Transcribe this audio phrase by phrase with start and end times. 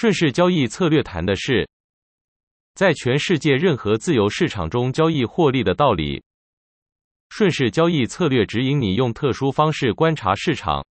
[0.00, 1.68] 顺势交易策略谈的是，
[2.76, 6.22] 在全世界任何自由市场中交易获利的道理。
[7.30, 10.86] 顺势交易策略指引你用特殊方式观察市场，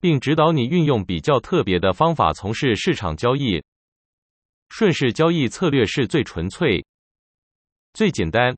[0.00, 3.60] 并指导你运用比较特别的方法从事市场交易。
[4.68, 6.86] 顺势交易策略是最纯粹、
[7.92, 8.56] 最简单、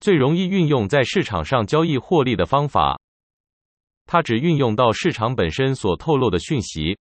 [0.00, 2.98] 最容易运用在市场上交易获利的方法。
[4.04, 6.98] 它只运用到市场本身所透露的讯息，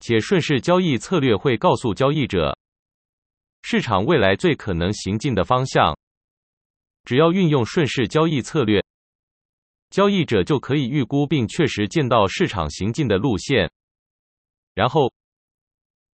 [0.00, 2.56] 且顺势交易策略会告诉交易者
[3.62, 5.96] 市场未来最可能行进的方向。
[7.04, 8.84] 只要运用顺势交易策略，
[9.90, 13.70] 交易者就可以预估并确实见到市场行进的路线，
[14.74, 15.12] 然后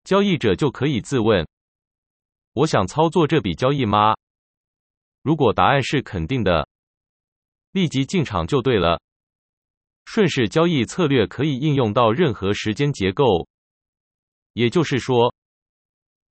[0.05, 1.46] 交易者就可以自问：
[2.52, 4.14] 我想操作这笔交易吗？
[5.22, 6.69] 如果答案是肯定的，
[7.72, 9.00] 立即进场就对了。
[10.05, 13.48] 顺势交易策略可以应用到任何时间结构，
[14.54, 15.32] 也就是说，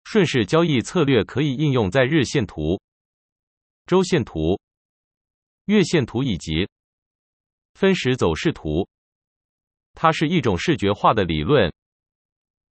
[0.04, 2.80] 顺势交易策略可以应用在日线图。
[3.86, 4.61] 周线图、
[5.64, 6.69] 月线图以及
[7.74, 8.86] 分时走势图，
[9.94, 11.72] 它是一种视觉化的理论。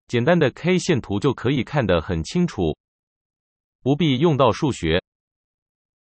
[0.08, 2.76] 简单的 K 线图就可以看得很清楚，
[3.80, 5.02] 不必用到数学。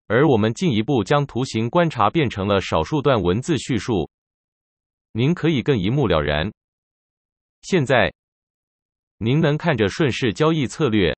[0.08, 4.10] 而我们进一步将图形观察变成了少数段文字叙述，
[5.14, 6.52] 您可以更一目了然。
[7.62, 8.14] 现在，
[9.18, 11.16] 您能看着顺势交易策略。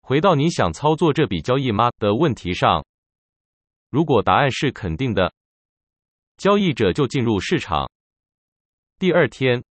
[0.00, 2.84] 回到你想操作这笔交易吗的问题上，
[3.90, 5.32] 如果答案是肯定的，
[6.36, 7.90] 交易者就进入市场。
[8.98, 9.62] 第二天，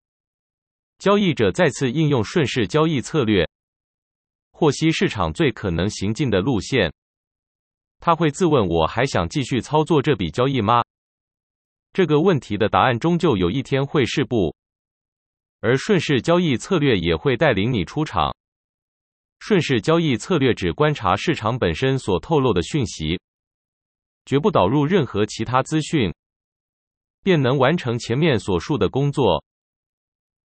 [0.99, 3.49] 交易者再次应用顺势交易策略，
[4.51, 6.93] 获悉市场最可能行进的路线。
[7.99, 10.83] 他会自问：我还想继续操作这笔交易吗？
[11.91, 14.55] 这个问题的答案终究有一天会是不，
[15.65, 18.31] 而顺势交易策略也会带领你出场。
[19.39, 23.19] 顺势交易策略只观察市场本身所透露的讯息，
[24.25, 26.13] 绝不导入任何其他资讯，
[27.23, 29.43] 便能完成前面所述的工作。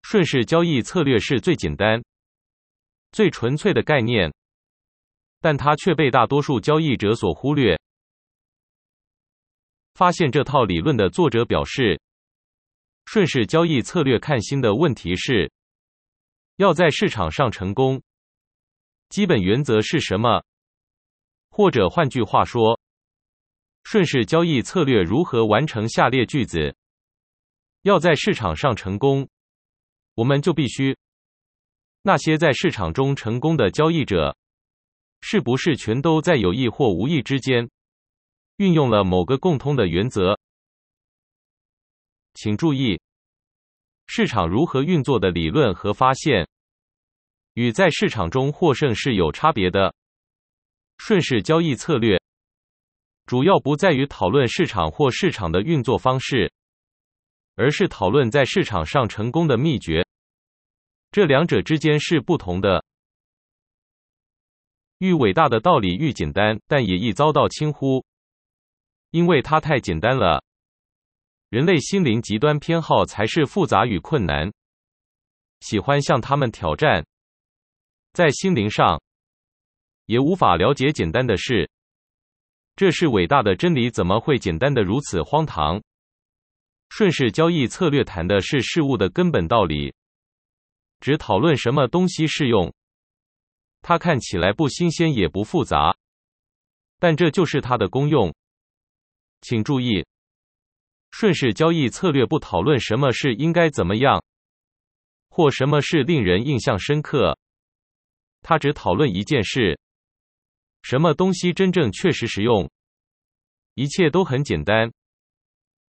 [0.00, 2.02] 顺势交易策略是最简单、
[3.12, 4.32] 最纯粹的概念，
[5.42, 7.78] 但它却被大多数交易者所忽略。
[9.92, 12.00] 发现这套理论的作者表示，
[13.12, 15.50] 顺势交易策略看新的问题是，
[16.58, 18.00] 要在市场上成功。
[19.08, 20.44] 基本原则是什么？
[21.50, 22.78] 或者换句话说，
[23.82, 26.76] 顺势交易策略如何完成下列句子？
[27.82, 29.28] 要在市场上成功，
[30.14, 30.96] 我们就必须
[32.02, 34.36] 那些在市场中成功的交易者，
[35.20, 37.68] 是不是全都在有意或无意之间
[38.58, 40.38] 运用了某个共通的原则？
[42.34, 43.00] 请注意，
[44.06, 46.48] 市场如何运作的理论和发现。
[47.54, 49.94] 与在市场中获胜是有差别的。
[50.98, 52.20] 顺势交易策略
[53.26, 56.52] 主要不在于讨论市场或市场的运作方式，
[57.56, 60.06] 而是讨论在市场上成功的秘诀。
[61.10, 62.84] 这两者之间是不同的。
[64.98, 68.04] 愈伟大的道理愈简单，但也易遭到轻忽，
[69.10, 70.44] 因为它太简单了。
[71.50, 74.52] 人类心灵极端偏好才是复杂与困难，
[75.58, 77.04] 喜欢向他们挑战。
[78.12, 79.02] 在心灵上，
[80.06, 81.68] 也无法了解简单的事。
[82.76, 85.82] 这是伟大的真理，怎么会简单的如此荒唐？
[86.88, 89.92] 顺势交易策略谈的是事物的根本道理，
[91.00, 92.72] 只讨论什么东西适用。
[93.82, 95.96] 它看起来不新鲜也不复杂，
[97.00, 98.32] 但这就是它的功用。
[99.40, 100.06] 请注意，
[101.10, 104.24] 顺势交易策略不讨论什么是应该怎么样，
[105.28, 107.38] 或什么是令人印象深刻。
[108.42, 109.78] 他只讨论一件事：
[110.82, 112.70] 什么东西真正确实实用？
[113.74, 114.92] 一切都很简单，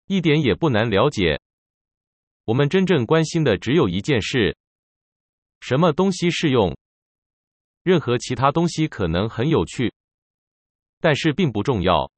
[0.06, 1.40] 一点也不难了解。
[2.44, 4.56] 我们真正关心的只有一件事：
[5.60, 6.76] 什么东西适用？
[7.82, 9.92] 任何其他东西可能很有趣，
[11.00, 12.10] 但是并不重要。